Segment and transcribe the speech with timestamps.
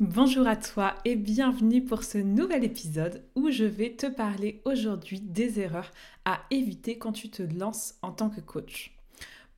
[0.00, 5.20] Bonjour à toi et bienvenue pour ce nouvel épisode où je vais te parler aujourd'hui
[5.20, 5.92] des erreurs
[6.24, 8.98] à éviter quand tu te lances en tant que coach.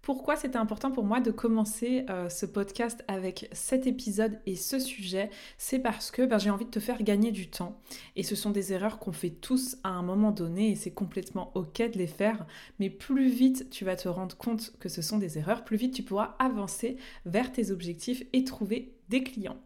[0.02, 4.78] Pourquoi c'était important pour moi de commencer euh, ce podcast avec cet épisode et ce
[4.78, 5.30] sujet?
[5.56, 7.80] C'est parce que ben, j'ai envie de te faire gagner du temps.
[8.14, 11.50] Et ce sont des erreurs qu'on fait tous à un moment donné et c'est complètement
[11.54, 12.44] ok de les faire.
[12.78, 15.94] Mais plus vite tu vas te rendre compte que ce sont des erreurs, plus vite
[15.94, 19.56] tu pourras avancer vers tes objectifs et trouver des clients.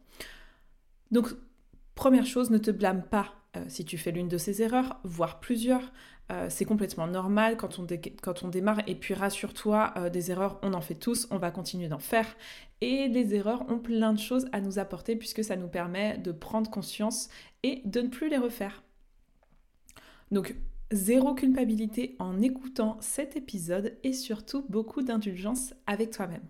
[1.10, 1.28] Donc,
[1.94, 5.40] première chose, ne te blâme pas euh, si tu fais l'une de ces erreurs, voire
[5.40, 5.92] plusieurs.
[6.30, 8.80] Euh, c'est complètement normal quand on, démarre.
[8.86, 12.36] Et puis rassure-toi, euh, des erreurs, on en fait tous, on va continuer d'en faire.
[12.80, 16.30] Et les erreurs ont plein de choses à nous apporter puisque ça nous permet de
[16.30, 17.28] prendre conscience
[17.64, 18.84] et de ne plus les refaire.
[20.30, 20.54] Donc,
[20.92, 26.46] zéro culpabilité en écoutant cet épisode et surtout beaucoup d'indulgence avec toi-même.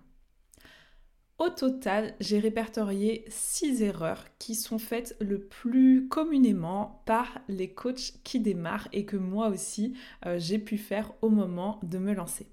[1.41, 8.13] Au total, j'ai répertorié 6 erreurs qui sont faites le plus communément par les coachs
[8.25, 9.95] qui démarrent et que moi aussi
[10.27, 12.47] euh, j'ai pu faire au moment de me lancer.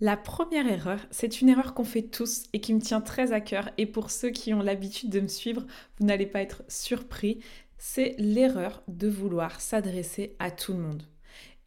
[0.00, 3.40] La première erreur, c'est une erreur qu'on fait tous et qui me tient très à
[3.40, 5.64] cœur et pour ceux qui ont l'habitude de me suivre,
[6.00, 7.38] vous n'allez pas être surpris,
[7.78, 11.04] c'est l'erreur de vouloir s'adresser à tout le monde.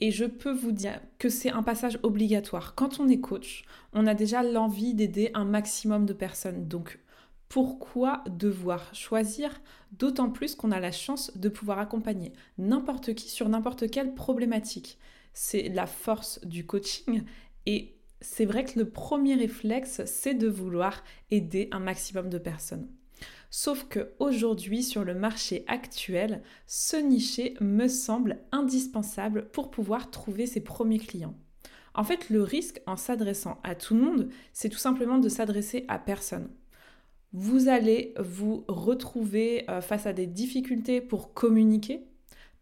[0.04, 2.76] Et je peux vous dire que c'est un passage obligatoire.
[2.76, 6.68] Quand on est coach, on a déjà l'envie d'aider un maximum de personnes.
[6.68, 7.00] Donc,
[7.48, 9.62] pourquoi devoir choisir
[9.94, 14.98] D'autant plus qu'on a la chance de pouvoir accompagner n'importe qui sur n'importe quelle problématique?
[15.32, 17.24] C'est la force du coaching
[17.66, 22.90] et c'est vrai que le premier réflexe, c'est de vouloir aider un maximum de personnes.
[23.56, 30.62] Sauf qu'aujourd'hui, sur le marché actuel, se nicher me semble indispensable pour pouvoir trouver ses
[30.62, 31.36] premiers clients.
[31.94, 35.86] En fait, le risque en s'adressant à tout le monde, c'est tout simplement de s'adresser
[35.88, 36.50] à personne.
[37.32, 42.08] Vous allez vous retrouver euh, face à des difficultés pour communiquer,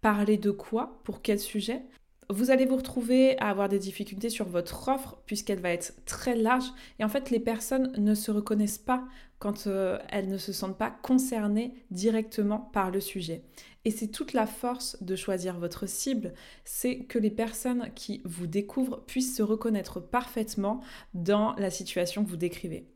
[0.02, 1.84] parler de quoi, pour quel sujet,
[2.30, 6.36] vous allez vous retrouver à avoir des difficultés sur votre offre puisqu'elle va être très
[6.36, 9.06] large et en fait les personnes ne se reconnaissent pas
[9.40, 13.44] quand euh, elles ne se sentent pas concernées directement par le sujet.
[13.86, 16.34] Et c'est toute la force de choisir votre cible,
[16.64, 20.82] c'est que les personnes qui vous découvrent puissent se reconnaître parfaitement
[21.16, 22.91] dans la situation que vous décrivez.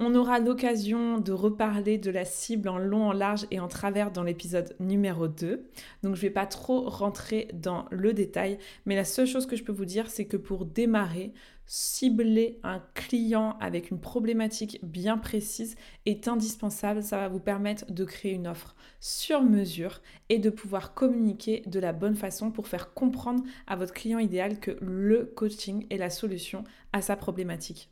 [0.00, 4.12] On aura l'occasion de reparler de la cible en long, en large et en travers
[4.12, 5.68] dans l'épisode numéro 2.
[6.04, 9.56] Donc je ne vais pas trop rentrer dans le détail, mais la seule chose que
[9.56, 11.32] je peux vous dire, c'est que pour démarrer,
[11.66, 15.74] cibler un client avec une problématique bien précise
[16.06, 17.02] est indispensable.
[17.02, 21.80] Ça va vous permettre de créer une offre sur mesure et de pouvoir communiquer de
[21.80, 26.10] la bonne façon pour faire comprendre à votre client idéal que le coaching est la
[26.10, 27.90] solution à sa problématique.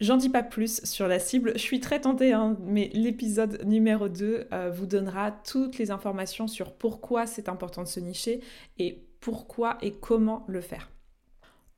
[0.00, 4.08] J'en dis pas plus sur la cible, je suis très tentée, hein, mais l'épisode numéro
[4.08, 8.40] 2 euh, vous donnera toutes les informations sur pourquoi c'est important de se nicher
[8.78, 10.88] et pourquoi et comment le faire.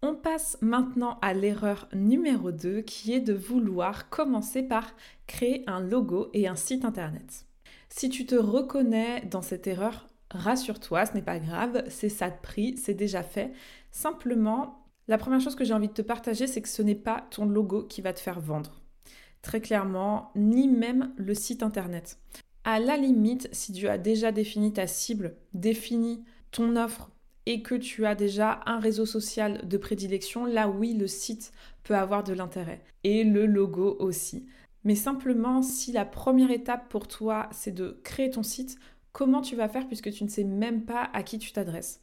[0.02, 4.94] On passe maintenant à l'erreur numéro 2 qui est de vouloir commencer par
[5.26, 7.46] créer un logo et un site internet.
[7.88, 12.40] Si tu te reconnais dans cette erreur, rassure-toi, ce n'est pas grave, c'est ça de
[12.42, 13.52] prix, c'est déjà fait.
[13.90, 14.79] Simplement,
[15.10, 17.44] la première chose que j'ai envie de te partager, c'est que ce n'est pas ton
[17.44, 18.80] logo qui va te faire vendre.
[19.42, 22.20] Très clairement, ni même le site internet.
[22.62, 26.22] À la limite, si tu as déjà défini ta cible, défini
[26.52, 27.10] ton offre
[27.46, 31.50] et que tu as déjà un réseau social de prédilection, là oui, le site
[31.82, 32.84] peut avoir de l'intérêt.
[33.02, 34.46] Et le logo aussi.
[34.84, 38.78] Mais simplement, si la première étape pour toi, c'est de créer ton site,
[39.10, 42.00] comment tu vas faire puisque tu ne sais même pas à qui tu t'adresses?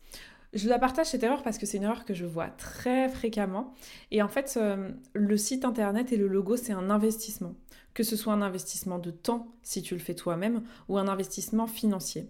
[0.54, 3.74] Je la partage cette erreur parce que c'est une erreur que je vois très fréquemment.
[4.12, 7.56] Et en fait, euh, le site internet et le logo, c'est un investissement.
[7.94, 11.68] Que ce soit un investissement de temps, si tu le fais toi-même, ou un investissement
[11.68, 12.30] financier.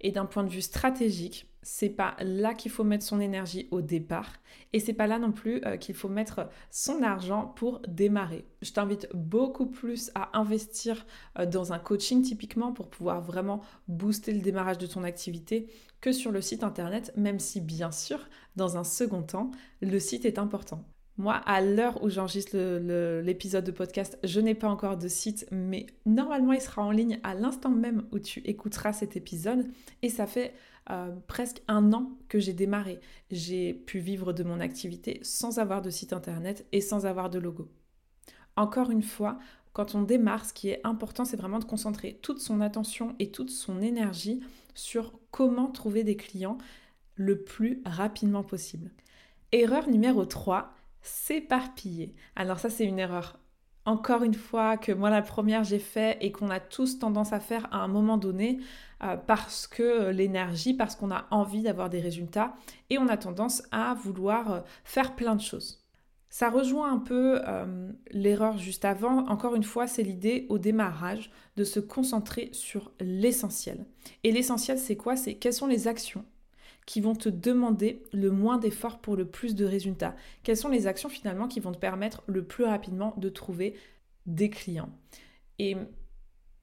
[0.00, 3.82] Et d'un point de vue stratégique, c'est pas là qu'il faut mettre son énergie au
[3.82, 4.32] départ
[4.72, 8.46] et c'est pas là non plus euh, qu'il faut mettre son argent pour démarrer.
[8.62, 11.04] Je t'invite beaucoup plus à investir
[11.38, 15.68] euh, dans un coaching typiquement pour pouvoir vraiment booster le démarrage de ton activité
[16.00, 19.50] que sur le site internet, même si bien sûr, dans un second temps,
[19.82, 20.86] le site est important.
[21.18, 22.56] Moi, à l'heure où j'enregistre
[23.22, 27.18] l'épisode de podcast, je n'ai pas encore de site, mais normalement, il sera en ligne
[27.24, 29.66] à l'instant même où tu écouteras cet épisode.
[30.02, 30.54] Et ça fait
[30.90, 33.00] euh, presque un an que j'ai démarré.
[33.32, 37.40] J'ai pu vivre de mon activité sans avoir de site internet et sans avoir de
[37.40, 37.68] logo.
[38.54, 39.40] Encore une fois,
[39.72, 43.32] quand on démarre, ce qui est important, c'est vraiment de concentrer toute son attention et
[43.32, 44.40] toute son énergie
[44.76, 46.58] sur comment trouver des clients
[47.16, 48.92] le plus rapidement possible.
[49.50, 52.14] Erreur numéro 3, s'éparpiller.
[52.36, 53.38] Alors ça, c'est une erreur
[53.88, 57.40] encore une fois que moi la première j'ai fait et qu'on a tous tendance à
[57.40, 58.58] faire à un moment donné
[59.02, 62.54] euh, parce que l'énergie, parce qu'on a envie d'avoir des résultats
[62.90, 65.86] et on a tendance à vouloir euh, faire plein de choses.
[66.28, 69.26] Ça rejoint un peu euh, l'erreur juste avant.
[69.28, 73.86] Encore une fois, c'est l'idée au démarrage de se concentrer sur l'essentiel.
[74.22, 75.16] Et l'essentiel, c'est quoi?
[75.16, 76.26] C'est quelles sont les actions
[76.88, 80.86] qui vont te demander le moins d'efforts pour le plus de résultats Quelles sont les
[80.86, 83.74] actions finalement qui vont te permettre le plus rapidement de trouver
[84.24, 84.88] des clients?
[85.58, 85.76] Et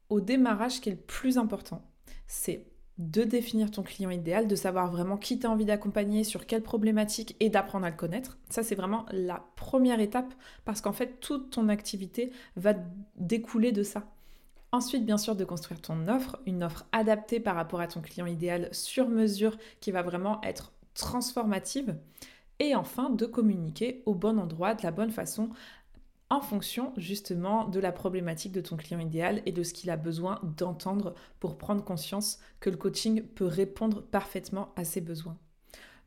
[0.10, 1.88] au démarrage, ce qui est le plus important,
[2.26, 2.66] c'est
[2.98, 6.64] de définir ton client idéal, de savoir vraiment qui tu as envie d'accompagner, sur quelle
[6.64, 8.40] problématique et d'apprendre à le connaître.
[8.50, 10.34] Ça, c'est vraiment la première étape
[10.64, 12.74] parce qu'en fait, toute ton activité va
[13.16, 14.15] découler de ça.
[14.76, 18.26] Ensuite, bien sûr, de construire ton offre, une offre adaptée par rapport à ton client
[18.26, 21.96] idéal sur mesure qui va vraiment être transformative.
[22.60, 25.50] Et enfin, de communiquer au bon endroit, de la bonne façon,
[26.30, 29.96] en fonction justement de la problématique de ton client idéal et de ce qu'il a
[29.96, 35.38] besoin d'entendre pour prendre conscience que le coaching peut répondre parfaitement à ses besoins.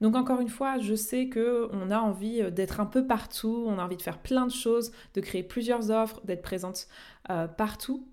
[0.02, 3.78] Donc encore une fois, je sais que on a envie d'être un peu partout, on
[3.78, 6.86] a envie de faire plein de choses, de créer plusieurs offres, d'être présente
[7.30, 8.06] euh, partout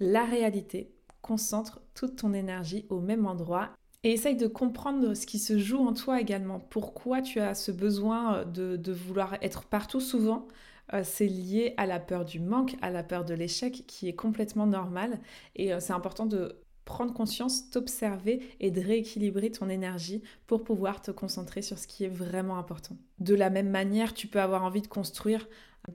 [0.00, 0.92] la réalité.
[1.22, 3.70] Concentre toute ton énergie au même endroit
[4.02, 6.58] et essaye de comprendre ce qui se joue en toi également.
[6.58, 10.00] Pourquoi tu as ce besoin euh, de, vouloir être partout?
[10.00, 10.48] Souvent
[10.94, 14.14] euh, c'est lié à la peur du manque, à la peur de l'échec qui est
[14.14, 15.20] complètement normale.
[15.54, 16.56] Et euh, c'est important de
[16.86, 22.04] prendre conscience, t'observer et de rééquilibrer ton énergie pour pouvoir te concentrer sur ce qui
[22.04, 22.96] est vraiment important.
[23.18, 25.46] De la même manière, tu peux avoir envie de construire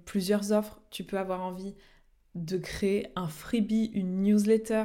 [0.06, 1.76] plusieurs offres, tu peux avoir envie
[2.36, 4.84] de créer un freebie, une newsletter.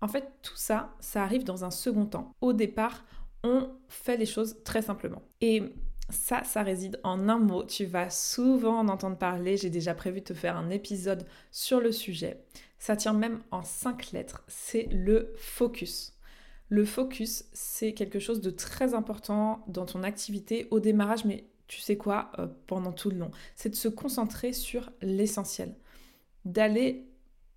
[0.00, 2.32] En fait, tout ça, ça arrive dans un second temps.
[2.40, 3.04] Au départ,
[3.42, 5.22] on fait les choses très simplement.
[5.40, 5.62] Et
[6.10, 7.64] ça, ça réside en un mot.
[7.64, 9.56] Tu vas souvent en entendre parler.
[9.56, 12.44] J'ai déjà prévu de te faire un épisode sur le sujet.
[12.78, 14.44] Ça tient même en cinq lettres.
[14.48, 16.14] C'est le focus.
[16.68, 21.80] Le focus, c'est quelque chose de très important dans ton activité au démarrage, mais tu
[21.80, 23.30] sais quoi, euh, pendant tout le long.
[23.54, 25.74] C'est de se concentrer sur l'essentiel
[26.44, 27.06] d'aller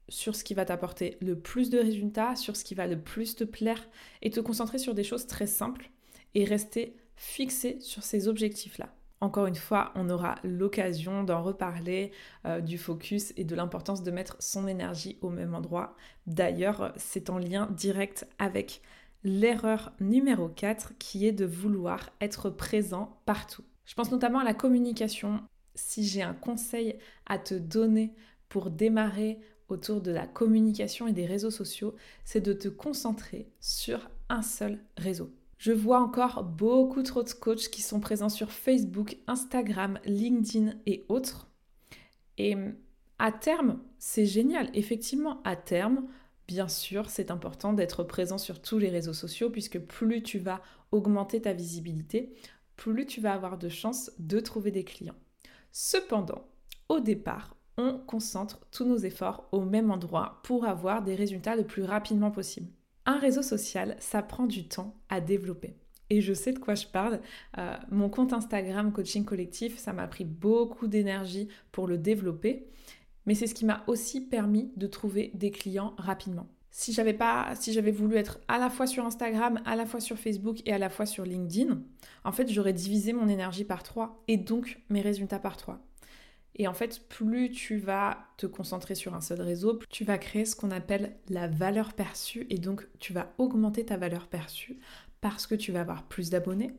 [0.09, 3.35] sur ce qui va t'apporter le plus de résultats, sur ce qui va le plus
[3.35, 3.87] te plaire,
[4.21, 5.89] et te concentrer sur des choses très simples
[6.35, 8.93] et rester fixé sur ces objectifs-là.
[9.21, 12.11] Encore une fois, on aura l'occasion d'en reparler
[12.45, 15.95] euh, du focus et de l'importance de mettre son énergie au même endroit.
[16.27, 18.81] D'ailleurs, c'est en lien direct avec
[19.23, 23.63] l'erreur numéro 4 qui est de vouloir être présent partout.
[23.85, 25.41] Je pense notamment à la communication.
[25.73, 28.13] Si j'ai un conseil à te donner
[28.49, 29.39] pour démarrer
[29.69, 34.79] autour de la communication et des réseaux sociaux, c'est de te concentrer sur un seul
[34.97, 35.33] réseau.
[35.57, 41.05] Je vois encore beaucoup trop de coachs qui sont présents sur Facebook, Instagram, LinkedIn et
[41.07, 41.49] autres.
[42.37, 42.55] Et
[43.17, 44.69] à terme, c'est génial.
[44.73, 46.05] Effectivement, à terme,
[46.47, 50.61] bien sûr, c'est important d'être présent sur tous les réseaux sociaux puisque plus tu vas
[50.91, 52.33] augmenter ta visibilité,
[52.75, 55.15] plus tu vas avoir de chances de trouver des clients.
[55.71, 56.47] Cependant,
[56.89, 61.65] au départ, on concentre tous nos efforts au même endroit pour avoir des résultats le
[61.65, 62.71] plus rapidement possible.
[63.05, 65.75] Un réseau social, ça prend du temps à développer.
[66.09, 67.19] Et je sais de quoi je parle.
[67.57, 72.67] Euh, mon compte Instagram Coaching Collectif, ça m'a pris beaucoup d'énergie pour le développer,
[73.25, 76.47] mais c'est ce qui m'a aussi permis de trouver des clients rapidement.
[76.69, 77.17] Si j'avais
[77.55, 80.73] si j'avais voulu être à la fois sur Instagram, à la fois sur Facebook et
[80.73, 81.79] à la fois sur LinkedIn,
[82.25, 85.79] en fait, j'aurais divisé mon énergie par trois et donc mes résultats par trois.
[86.55, 90.17] Et en fait, plus tu vas te concentrer sur un seul réseau, plus tu vas
[90.17, 94.77] créer ce qu'on appelle la valeur perçue et donc tu vas augmenter ta valeur perçue
[95.21, 96.73] parce que tu vas avoir plus d'abonnés,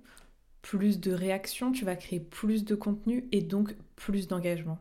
[0.62, 4.78] plus de réactions, tu vas créer plus de contenu et donc plus d'engagement.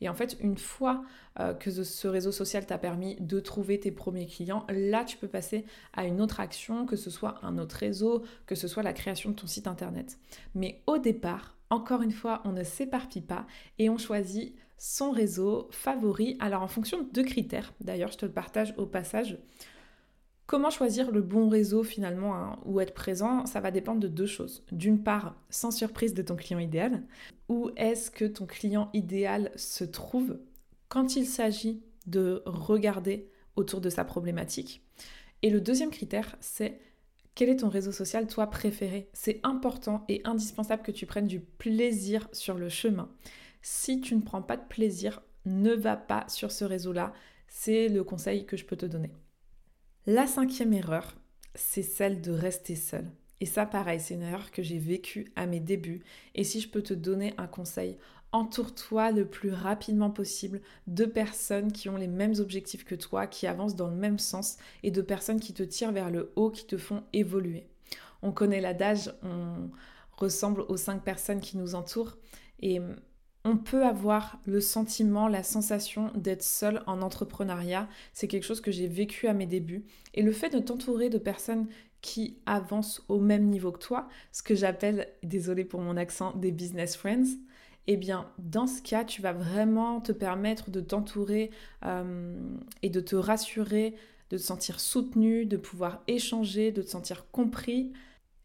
[0.00, 1.04] Et en fait, une fois
[1.40, 5.28] euh, que ce réseau social t'a permis de trouver tes premiers clients, là, tu peux
[5.28, 8.92] passer à une autre action, que ce soit un autre réseau, que ce soit la
[8.92, 10.18] création de ton site internet.
[10.54, 13.46] Mais au départ, encore une fois, on ne s'éparpille pas
[13.78, 16.36] et on choisit son réseau favori.
[16.40, 19.38] Alors en fonction de critères, d'ailleurs je te le partage au passage.
[20.52, 24.26] Comment choisir le bon réseau finalement hein, ou être présent Ça va dépendre de deux
[24.26, 24.62] choses.
[24.70, 27.04] D'une part, sans surprise de ton client idéal,
[27.48, 30.38] où est-ce que ton client idéal se trouve
[30.90, 34.86] quand il s'agit de regarder autour de sa problématique?
[35.40, 36.82] Et le deuxième critère, c'est
[37.34, 39.08] quel est ton réseau social, toi, préféré?
[39.14, 43.08] C'est important et indispensable que tu prennes du plaisir sur le chemin.
[43.62, 47.14] Si tu ne prends pas de plaisir, ne va pas sur ce réseau-là.
[47.48, 49.12] C'est le conseil que je peux te donner.
[50.06, 51.14] La cinquième erreur,
[51.54, 53.08] c'est celle de rester seul.
[53.40, 56.02] Et ça, pareil, c'est une erreur que j'ai vécue à mes débuts.
[56.34, 57.98] Et si je peux te donner un conseil,
[58.32, 63.46] entoure-toi le plus rapidement possible de personnes qui ont les mêmes objectifs que toi, qui
[63.46, 66.66] avancent dans le même sens et de personnes qui te tirent vers le haut, qui
[66.66, 67.68] te font évoluer.
[68.22, 69.70] On connaît l'adage, on
[70.16, 72.16] ressemble aux cinq personnes qui nous entourent
[72.58, 72.80] et
[73.44, 77.88] on peut avoir le sentiment, la sensation d'être seul en entrepreneuriat.
[78.12, 79.84] C'est quelque chose que j'ai vécu à mes débuts.
[80.14, 81.66] Et le fait de t'entourer de personnes
[82.02, 86.52] qui avancent au même niveau que toi, ce que j'appelle, désolé pour mon accent, des
[86.52, 87.38] business friends,
[87.88, 91.50] eh bien, dans ce cas, tu vas vraiment te permettre de t'entourer
[91.84, 92.40] euh,
[92.82, 93.96] et de te rassurer,
[94.30, 97.92] de te sentir soutenu, de pouvoir échanger, de te sentir compris.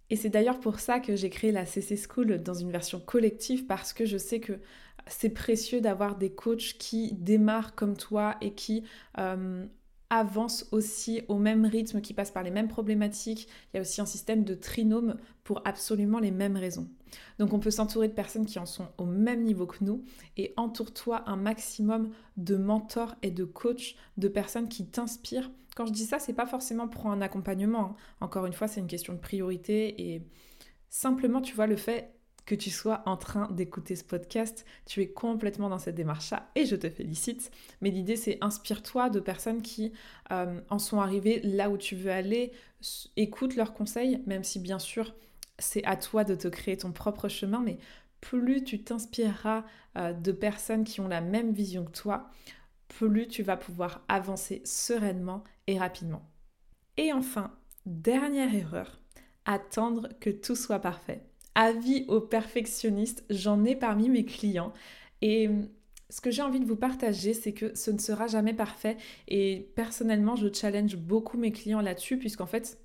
[0.09, 3.65] Et c'est d'ailleurs pour ça que j'ai créé la CC School dans une version collective
[3.65, 4.53] parce que je sais que
[5.09, 8.83] c'est précieux d'avoir des coachs qui démarrent comme toi et qui
[9.17, 9.65] euh,
[10.09, 13.47] avancent aussi au même rythme, qui passent par les mêmes problématiques.
[13.73, 16.87] Il y a aussi un système de trinôme pour absolument les mêmes raisons.
[17.39, 20.03] Donc on peut s'entourer de personnes qui en sont au même niveau que nous
[20.35, 25.51] et entoure-toi un maximum de mentors et de coachs, de personnes qui t'inspirent.
[25.75, 27.91] Quand je dis ça, c'est pas forcément pour un accompagnement.
[27.91, 27.95] Hein.
[28.21, 30.21] Encore une fois, c'est une question de priorité et
[30.89, 32.16] simplement, tu vois, le fait
[32.47, 36.65] que tu sois en train d'écouter ce podcast, tu es complètement dans cette démarche-là et
[36.65, 37.51] je te félicite.
[37.81, 39.91] Mais l'idée, c'est inspire-toi de personnes qui
[40.31, 42.53] euh, en sont arrivées là où tu veux aller,
[43.17, 45.13] écoute leurs conseils, même si bien sûr,
[45.59, 47.79] c'est à toi de te créer ton propre chemin, mais
[48.21, 49.65] plus tu t'inspireras
[49.97, 52.31] euh, de personnes qui ont la même vision que toi,
[52.87, 56.23] plus tu vas pouvoir avancer sereinement et rapidement.
[56.95, 57.53] Et enfin,
[57.85, 59.01] dernière erreur,
[59.45, 61.26] attendre que tout soit parfait.
[61.59, 64.73] Avis aux perfectionnistes, j'en ai parmi mes clients.
[65.23, 65.49] Et
[66.11, 68.95] ce que j'ai envie de vous partager, c'est que ce ne sera jamais parfait.
[69.27, 72.77] Et personnellement, je challenge beaucoup mes clients là-dessus, puisqu'en fait,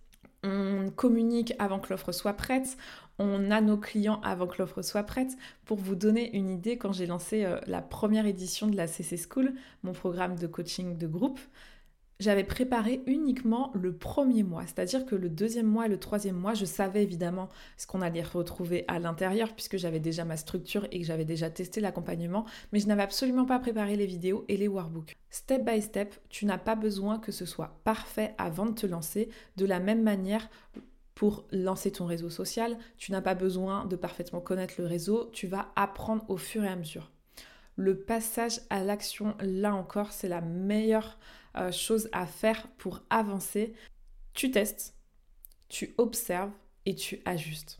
[0.42, 2.78] on communique avant que l'offre soit prête,
[3.18, 5.36] on a nos clients avant que l'offre soit prête.
[5.66, 9.18] Pour vous donner une idée, quand j'ai lancé euh, la première édition de la CC
[9.18, 9.52] School,
[9.82, 11.40] mon programme de coaching de groupe,
[12.22, 16.54] j'avais préparé uniquement le premier mois, c'est-à-dire que le deuxième mois et le troisième mois,
[16.54, 21.00] je savais évidemment ce qu'on allait retrouver à l'intérieur puisque j'avais déjà ma structure et
[21.00, 24.68] que j'avais déjà testé l'accompagnement, mais je n'avais absolument pas préparé les vidéos et les
[24.68, 25.14] workbooks.
[25.30, 29.28] Step by step, tu n'as pas besoin que ce soit parfait avant de te lancer.
[29.56, 30.48] De la même manière,
[31.14, 35.46] pour lancer ton réseau social, tu n'as pas besoin de parfaitement connaître le réseau, tu
[35.46, 37.11] vas apprendre au fur et à mesure.
[37.76, 41.18] Le passage à l'action, là encore, c'est la meilleure
[41.56, 43.74] euh, chose à faire pour avancer.
[44.34, 44.94] Tu testes,
[45.68, 46.52] tu observes
[46.86, 47.78] et tu ajustes.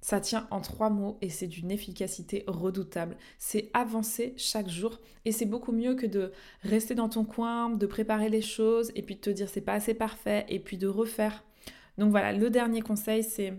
[0.00, 3.16] Ça tient en trois mots et c'est d'une efficacité redoutable.
[3.38, 6.30] C'est avancer chaque jour et c'est beaucoup mieux que de
[6.62, 9.72] rester dans ton coin, de préparer les choses et puis de te dire c'est pas
[9.72, 11.44] assez parfait et puis de refaire.
[11.98, 13.54] Donc voilà, le dernier conseil c'est...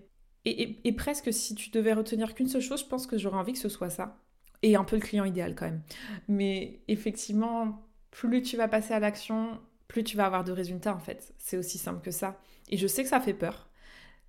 [0.45, 3.51] Et, et presque si tu devais retenir qu'une seule chose, je pense que j'aurais envie
[3.51, 4.17] que ce soit ça.
[4.63, 5.81] Et un peu le client idéal quand même.
[6.27, 10.99] Mais effectivement, plus tu vas passer à l'action, plus tu vas avoir de résultats en
[10.99, 11.33] fait.
[11.37, 12.39] C'est aussi simple que ça.
[12.69, 13.69] Et je sais que ça fait peur,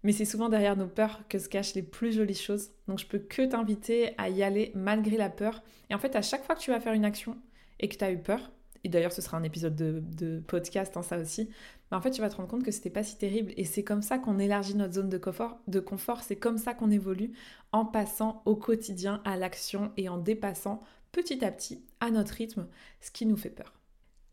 [0.03, 2.71] mais c'est souvent derrière nos peurs que se cachent les plus jolies choses.
[2.87, 5.63] Donc je peux que t'inviter à y aller malgré la peur.
[5.91, 7.37] Et en fait, à chaque fois que tu vas faire une action
[7.81, 8.53] et que tu as eu peur,
[8.85, 11.51] et d'ailleurs ce sera un épisode de, podcast, hein, ça aussi,
[11.91, 13.53] mais en fait tu vas te rendre compte que c'était pas si terrible.
[13.57, 16.23] Et c'est comme ça qu'on élargit notre zone de confort, de confort.
[16.23, 17.33] c'est comme ça qu'on évolue
[17.73, 20.81] en passant au quotidien à l'action et en dépassant
[21.13, 22.67] petit à petit à notre rythme
[23.01, 23.73] ce qui nous fait peur.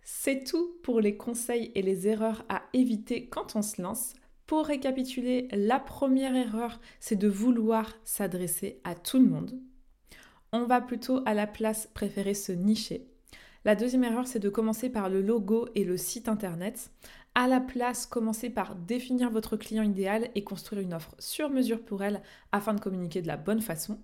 [0.03, 4.13] C'est tout pour les conseils et les erreurs à éviter quand on se lance.
[4.45, 9.59] Pour récapituler, la première erreur, c'est de vouloir s'adresser à tout le monde.
[10.51, 13.07] On va plutôt à la place préférer se nicher.
[13.65, 16.91] La deuxième erreur, c'est de commencer par le logo et le site internet.
[17.38, 21.84] À la place, commencez par définir votre client idéal et construire une offre sur mesure
[21.84, 22.22] pour elle
[22.54, 24.00] afin de communiquer de la bonne façon.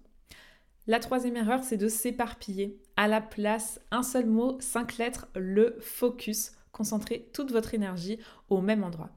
[0.85, 2.81] La troisième erreur, c'est de s'éparpiller.
[2.97, 6.51] À la place, un seul mot, cinq lettres, le focus.
[6.73, 8.19] Concentrez toute votre énergie
[8.49, 9.11] au même endroit.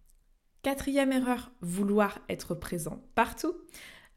[0.62, 3.54] Quatrième erreur, vouloir être présent partout.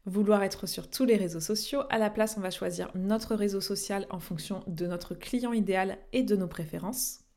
[0.06, 1.82] Vouloir être sur tous les réseaux sociaux.
[1.90, 5.98] À la place, on va choisir notre réseau social en fonction de notre client idéal
[6.12, 7.27] et de nos préférences.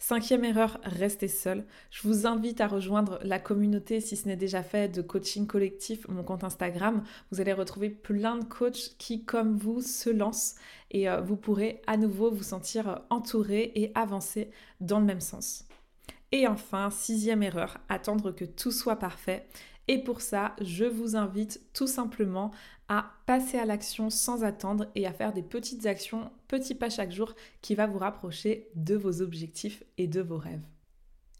[0.00, 1.64] Cinquième erreur, restez seul.
[1.90, 6.06] Je vous invite à rejoindre la communauté, si ce n'est déjà fait, de coaching collectif,
[6.08, 7.02] mon compte Instagram.
[7.32, 10.54] Vous allez retrouver plein de coachs qui, comme vous, se lancent
[10.92, 15.64] et euh, vous pourrez à nouveau vous sentir entouré et avancer dans le même sens.
[16.30, 19.48] Et enfin, sixième erreur, attendre que tout soit parfait.
[19.88, 22.50] Et pour ça, je vous invite tout simplement
[22.88, 27.12] à passer à l'action sans attendre et à faire des petites actions, petits pas chaque
[27.12, 30.66] jour, qui va vous rapprocher de vos objectifs et de vos rêves.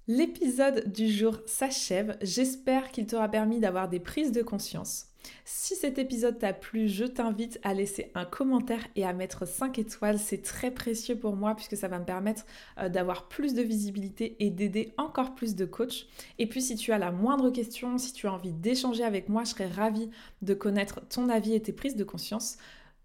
[0.07, 2.17] L'épisode du jour s'achève.
[2.23, 5.09] J'espère qu'il t'aura permis d'avoir des prises de conscience.
[5.45, 9.79] Si cet épisode t'a plu, je t'invite à laisser un commentaire et à mettre 5
[9.79, 10.19] étoiles.
[10.19, 12.45] C'est très précieux pour moi puisque ça va me permettre
[12.79, 16.07] euh, d'avoir plus de visibilité et d'aider encore plus de coachs.
[16.39, 19.45] Et puis si tu as la moindre question, si tu as envie d'échanger avec moi,
[19.45, 20.11] je serais ravie
[20.43, 22.59] de connaître ton avis et tes prises de conscience.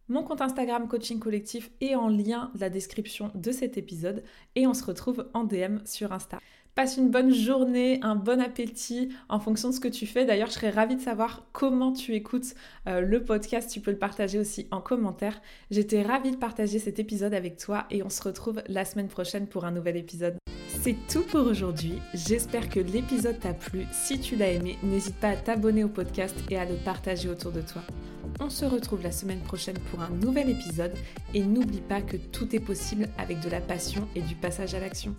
[0.10, 4.24] Mon compte Instagram Coaching Collectif est en lien la description de cet épisode
[4.56, 6.39] et on se retrouve en DM sur Insta.
[6.75, 10.25] Passe une bonne journée, un bon appétit en fonction de ce que tu fais.
[10.25, 12.56] D'ailleurs, je serais ravie de savoir comment tu écoutes
[12.88, 13.70] euh, le podcast.
[13.70, 15.39] Tu peux le partager aussi en commentaire.
[15.70, 19.46] J'étais ravie de partager cet épisode avec toi et on se retrouve la semaine prochaine
[19.46, 20.36] pour un nouvel épisode.
[20.65, 22.00] C'est tout pour aujourd'hui.
[22.15, 23.86] J'espère que l'épisode t'a plu.
[23.92, 27.51] Si tu l'as aimé, n'hésite pas à t'abonner au podcast et à le partager autour
[27.51, 27.84] de toi.
[28.39, 30.94] On se retrouve la semaine prochaine pour un nouvel épisode
[31.36, 34.80] et n'oublie pas que tout est possible avec de la passion et du passage à
[34.80, 35.15] l'action.